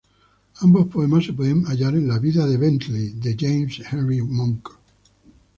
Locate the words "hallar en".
1.65-2.07